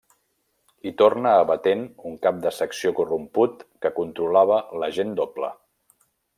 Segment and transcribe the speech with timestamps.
[0.85, 5.55] Hi torna abatent un cap de secció corromput que controlava l'agent doble.